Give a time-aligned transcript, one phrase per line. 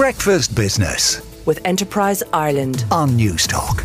[0.00, 2.86] Breakfast Business with Enterprise Ireland.
[2.90, 3.84] on Newstalk.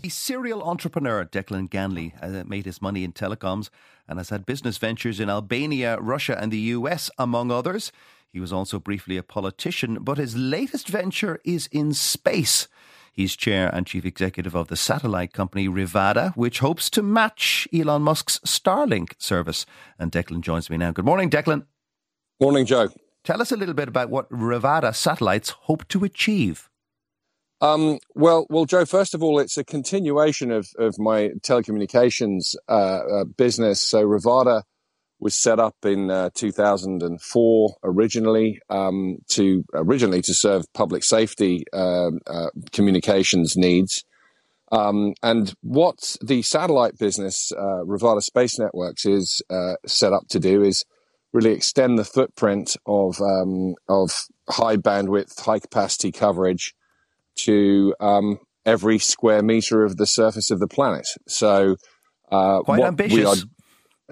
[0.00, 3.68] The serial entrepreneur Declan Ganley uh, made his money in telecoms
[4.08, 7.92] and has had business ventures in Albania, Russia, and the US, among others.
[8.32, 12.66] He was also briefly a politician, but his latest venture is in space.
[13.12, 18.00] He's chair and chief executive of the satellite company Rivada, which hopes to match Elon
[18.00, 19.66] Musk's Starlink service.
[19.98, 20.92] And Declan joins me now.
[20.92, 21.66] Good morning, Declan.
[22.40, 22.88] Morning, Joe.
[23.24, 26.68] Tell us a little bit about what Rivada satellites hope to achieve.
[27.60, 28.84] Um, well, well, Joe.
[28.84, 33.80] First of all, it's a continuation of of my telecommunications uh, uh, business.
[33.80, 34.62] So Rivada
[35.20, 42.20] was set up in uh, 2004 originally um, to originally to serve public safety um,
[42.26, 44.04] uh, communications needs.
[44.70, 50.40] Um, and what the satellite business, uh, Rivada Space Networks, is uh, set up to
[50.40, 50.84] do is
[51.34, 56.72] really extend the footprint of um, of high bandwidth, high capacity coverage
[57.40, 61.06] to um, every square meter of the surface of the planet.
[61.28, 61.76] So,
[62.30, 63.16] uh, Quite what ambitious.
[63.18, 63.34] we are-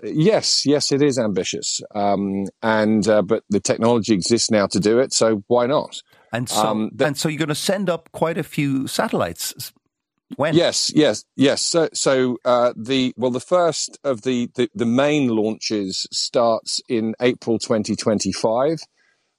[0.03, 4.99] yes, yes, it is ambitious, um, and uh, but the technology exists now to do
[4.99, 5.13] it.
[5.15, 6.03] So why not?
[6.33, 9.73] And so, Um, that- and so you're going to send up quite a few satellites.
[10.37, 10.55] When?
[10.55, 11.65] Yes, yes, yes.
[11.65, 17.15] So, so uh, the well, the first of the, the the main launches starts in
[17.21, 18.79] April 2025.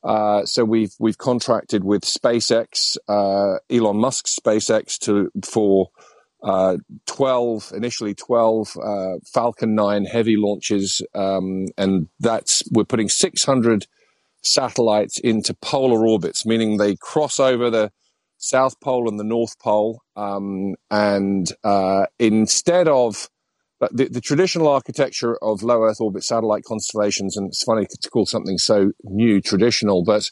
[0.03, 5.89] Uh, so we've we've contracted with SpaceX, uh, Elon Musk's SpaceX, to for
[6.43, 6.77] uh,
[7.07, 13.87] 12 initially 12 uh, Falcon 9 heavy launches, um, and that's we're putting 600
[14.41, 17.91] satellites into polar orbits, meaning they cross over the
[18.43, 20.01] South Pole and the North Pole.
[20.15, 23.29] Um, and uh, instead of
[23.79, 28.25] the, the traditional architecture of low Earth orbit satellite constellations, and it's funny to call
[28.25, 30.29] something so new traditional, but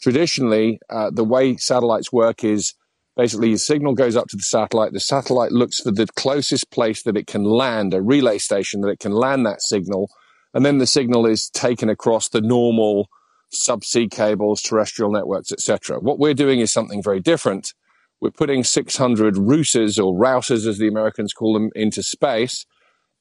[0.00, 2.74] traditionally, uh, the way satellites work is
[3.16, 4.92] basically a signal goes up to the satellite.
[4.92, 8.88] The satellite looks for the closest place that it can land, a relay station that
[8.88, 10.10] it can land that signal.
[10.52, 13.08] And then the signal is taken across the normal
[13.54, 15.98] subsea cables, terrestrial networks, etc.
[15.98, 17.74] What we're doing is something very different.
[18.20, 22.64] We're putting 600 routers or routers, as the Americans call them, into space.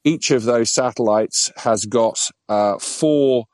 [0.03, 3.45] Each of those satellites has got uh, four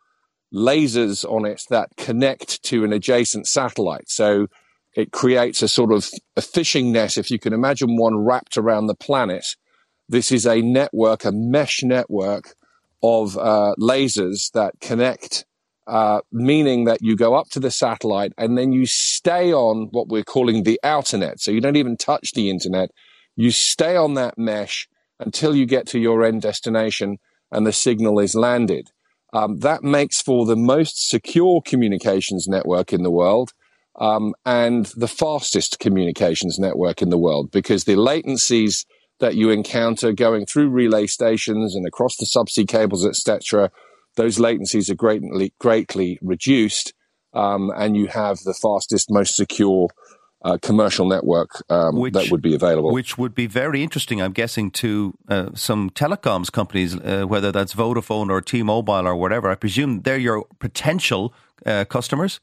[0.53, 4.09] lasers on it that connect to an adjacent satellite.
[4.09, 4.47] So
[4.95, 8.87] it creates a sort of a fishing net, if you can imagine one wrapped around
[8.87, 9.45] the planet.
[10.07, 12.55] This is a network, a mesh network
[13.03, 15.45] of uh, lasers that connect
[15.89, 20.07] uh, meaning that you go up to the satellite and then you stay on what
[20.07, 21.39] we're calling the outer net.
[21.39, 22.91] So you don't even touch the internet.
[23.35, 24.87] You stay on that mesh
[25.19, 27.17] until you get to your end destination
[27.51, 28.91] and the signal is landed.
[29.33, 33.53] Um, that makes for the most secure communications network in the world
[33.99, 38.85] um, and the fastest communications network in the world because the latencies
[39.19, 43.69] that you encounter going through relay stations and across the subsea cables, etc.,
[44.19, 46.93] those latencies are greatly greatly reduced,
[47.33, 49.87] um, and you have the fastest, most secure
[50.43, 52.91] uh, commercial network um, Which- that would be available.
[52.91, 57.73] Which would be very interesting, I'm guessing, to uh, some telecoms companies, uh, whether that's
[57.73, 59.49] Vodafone or T-Mobile or whatever.
[59.49, 61.33] I presume they're your potential
[61.65, 62.41] uh, customers.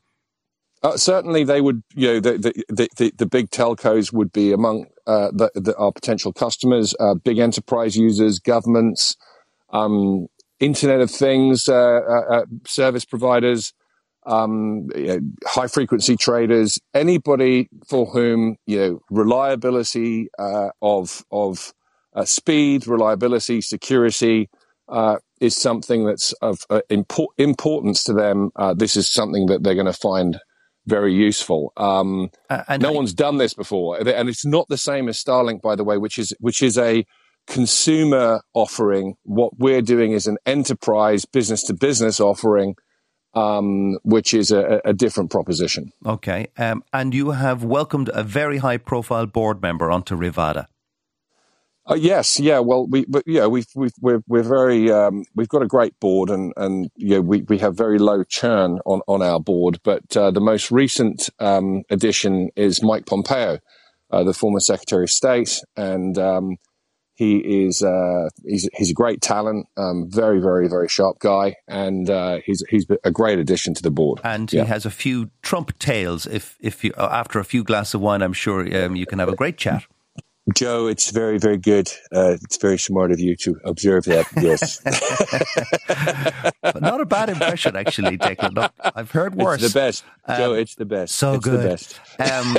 [0.83, 1.83] Uh, certainly, they would.
[1.95, 5.91] You know, the the, the, the, big telcos would be among uh, the, the, our
[5.91, 9.17] potential customers, uh, big enterprise users, governments,
[9.73, 10.29] um,
[10.61, 13.73] Internet of Things uh, uh, uh, service providers,
[14.27, 21.73] um, you know, high frequency traders, anybody for whom you know reliability uh, of of
[22.15, 24.49] uh, speed, reliability, security
[24.89, 28.51] uh, is something that's of uh, impor- importance to them.
[28.57, 30.39] Uh, this is something that they're going to find
[30.87, 31.73] very useful.
[31.77, 32.31] Um,
[32.79, 35.99] no one's done this before, and it's not the same as Starlink, by the way,
[35.99, 37.05] which is which is a
[37.47, 39.15] consumer offering.
[39.23, 42.77] What we're doing is an enterprise business to business offering,
[43.35, 45.93] um, which is a, a different proposition.
[46.05, 50.67] Okay, um, and you have welcomed a very high-profile board member onto Rivada.
[51.89, 52.59] Uh, yes, yeah.
[52.59, 56.31] Well, we, but, yeah, we've, we've, we're, we're very, um, we've got a great board
[56.31, 59.79] and, and, you know, we, we have very low churn on, on our board.
[59.85, 63.61] But, uh, the most recent, um, addition is Mike Pompeo,
[64.11, 65.61] uh, the former Secretary of State.
[65.77, 66.57] And, um,
[67.17, 71.57] he is, uh, he's, he's a great talent, um, very, very, very sharp guy.
[71.67, 74.21] And, uh, he's, he's a great addition to the board.
[74.23, 74.63] and Yeah.
[74.63, 76.27] he has a few Trump tales.
[76.27, 79.29] If if you after a few glasses of wine, I'm sure um, you can have
[79.29, 79.85] a great chat.
[80.55, 81.91] Joe, it's very, very good.
[82.15, 84.27] Uh, it's very smart of you to observe that.
[84.41, 84.81] Yes,
[86.81, 88.55] not a bad impression, actually, Declan.
[88.55, 89.61] Look, I've heard worse.
[89.61, 90.53] It's the best, Joe.
[90.53, 91.17] Um, it's the best.
[91.17, 91.83] So it's good.
[92.21, 92.57] Um,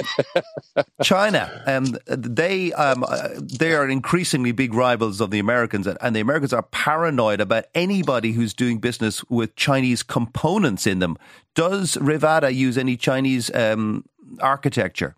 [1.02, 6.20] China, um, they um, uh, they are increasingly big rivals of the Americans, and the
[6.20, 11.18] Americans are paranoid about anybody who's doing business with Chinese components in them.
[11.56, 14.04] Does Rivada use any Chinese um,
[14.42, 15.16] architecture?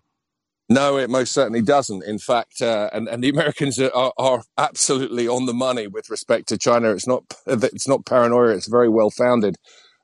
[0.72, 2.04] No, it most certainly doesn't.
[2.04, 6.46] In fact, uh, and, and the Americans are, are, absolutely on the money with respect
[6.48, 6.92] to China.
[6.92, 8.54] It's not it's not paranoia.
[8.54, 9.56] It's very well founded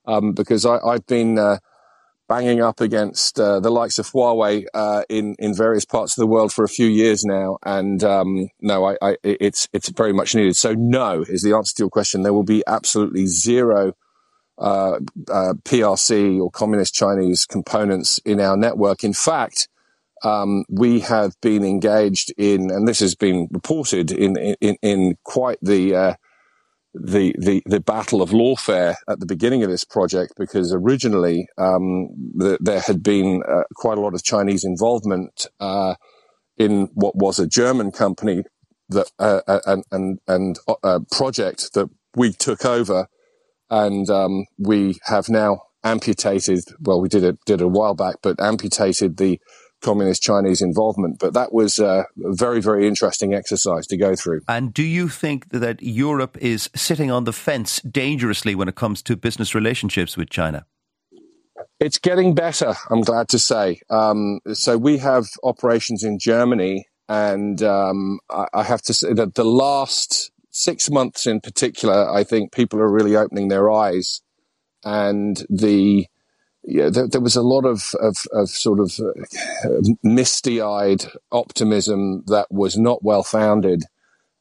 [0.06, 1.58] um, because I, have been uh,
[2.28, 6.26] banging up against uh, the likes of Huawei uh, in in various parts of the
[6.26, 10.34] world for a few years now, and um, no, I, I, it's it's very much
[10.34, 10.56] needed.
[10.56, 12.22] So no is the answer to your question.
[12.22, 13.92] There will be absolutely zero.
[14.58, 19.04] Uh, uh, PRC or communist Chinese components in our network.
[19.04, 19.68] In fact,
[20.22, 25.58] um, we have been engaged in, and this has been reported in in, in quite
[25.60, 26.14] the, uh,
[26.94, 32.08] the the the battle of lawfare at the beginning of this project, because originally um,
[32.34, 35.94] the, there had been uh, quite a lot of Chinese involvement uh,
[36.56, 38.42] in what was a German company
[38.88, 43.08] that uh, uh, and and and a uh, project that we took over,
[43.68, 46.64] and um, we have now amputated.
[46.80, 49.38] Well, we did it did it a while back, but amputated the
[49.82, 51.18] communist Chinese involvement.
[51.18, 54.40] But that was a very, very interesting exercise to go through.
[54.48, 59.02] And do you think that Europe is sitting on the fence dangerously when it comes
[59.02, 60.66] to business relationships with China?
[61.78, 63.80] It's getting better, I'm glad to say.
[63.90, 69.34] Um, so we have operations in Germany, and um, I, I have to say that
[69.34, 74.22] the last six months in particular, I think people are really opening their eyes.
[74.84, 76.06] And the
[76.66, 79.68] yeah, there, there, was a lot of, of, of sort of uh,
[80.02, 83.84] misty eyed optimism that was not well founded.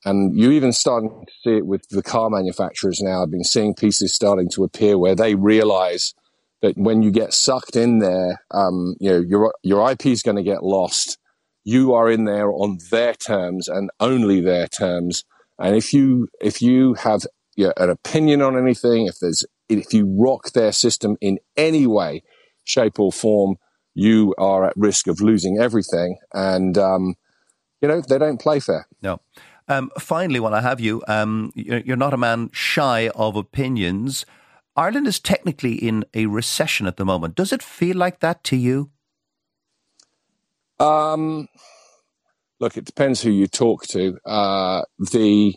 [0.06, 3.22] And you're even starting to see it with the car manufacturers now.
[3.22, 6.16] I've been seeing pieces starting to appear where they realize
[6.62, 10.38] that when you get sucked in there, um, you know, your, your IP is going
[10.38, 11.20] to get lost.
[11.64, 15.24] You are in there on their terms and only their terms.
[15.60, 17.22] And if you, if you have
[17.58, 22.24] an opinion on anything, if there's if you rock their system in any way,
[22.64, 23.58] shape, or form,
[23.94, 26.18] you are at risk of losing everything.
[26.34, 27.16] And, um,
[27.82, 28.88] you know, they don't play fair.
[29.02, 29.20] No.
[29.68, 34.26] Um, finally, while I have you, um, you're not a man shy of opinions.
[34.76, 37.36] Ireland is technically in a recession at the moment.
[37.36, 38.92] Does it feel like that to you?
[40.80, 41.48] Um,
[42.60, 44.20] look, it depends who you talk to.
[44.26, 45.56] Uh, the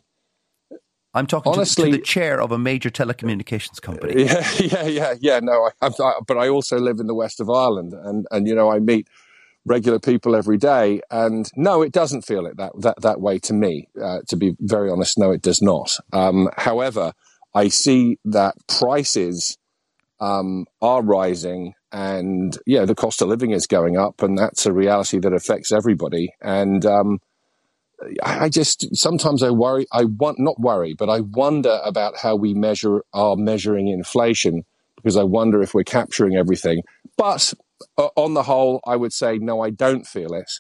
[1.19, 4.25] I'm talking Honestly, to, to, the chair of a major telecommunications company.
[4.29, 5.41] Yeah, yeah, yeah, yeah.
[5.43, 8.55] No, I, I, but I also live in the west of Ireland, and and you
[8.55, 9.09] know I meet
[9.65, 13.53] regular people every day, and no, it doesn't feel it that that that way to
[13.53, 13.89] me.
[14.01, 15.97] Uh, to be very honest, no, it does not.
[16.13, 17.13] Um, however,
[17.55, 19.59] I see that prices
[20.21, 24.73] um, are rising, and yeah, the cost of living is going up, and that's a
[24.73, 26.33] reality that affects everybody.
[26.41, 27.19] And um,
[28.23, 29.87] I just sometimes I worry.
[29.93, 34.65] I want not worry, but I wonder about how we measure are measuring inflation
[34.97, 36.83] because I wonder if we're capturing everything.
[37.17, 37.53] But
[37.97, 40.51] uh, on the whole, I would say no, I don't feel it.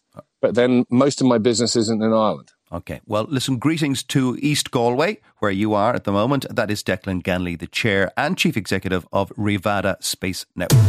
[0.41, 2.53] But then most of my business isn't in Ireland.
[2.71, 3.01] Okay.
[3.07, 6.47] Well, listen, greetings to East Galway, where you are at the moment.
[6.51, 10.83] That is Declan Ganley, the chair and chief executive of Rivada Space Network.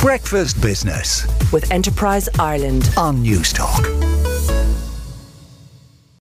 [0.00, 4.13] Breakfast Business with Enterprise Ireland on Newstalk.